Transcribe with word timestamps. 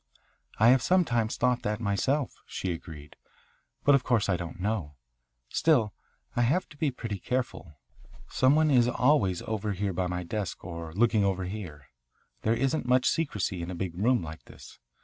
"I 0.57 0.69
have 0.69 0.81
sometimes 0.81 1.37
thought 1.37 1.61
that 1.61 1.79
myself," 1.79 2.33
she 2.47 2.71
agreed. 2.71 3.17
"But 3.83 3.93
of 3.93 4.03
course 4.03 4.29
I 4.29 4.35
don't 4.35 4.59
know. 4.59 4.95
Still, 5.49 5.93
I 6.35 6.41
have 6.41 6.67
to 6.69 6.77
be 6.77 6.89
pretty 6.89 7.19
careful. 7.19 7.77
Some 8.27 8.55
one 8.55 8.71
is 8.71 8.87
always 8.87 9.43
over 9.43 9.73
here 9.73 9.93
by 9.93 10.07
my 10.07 10.23
desk 10.23 10.65
or 10.65 10.91
looking 10.95 11.23
over 11.23 11.43
here. 11.45 11.89
There 12.41 12.55
isn't 12.55 12.87
much 12.87 13.07
secrecy 13.07 13.61
in 13.61 13.69
a 13.69 13.75
big 13.75 13.93
room 13.93 14.23
like 14.23 14.45
this. 14.45 14.79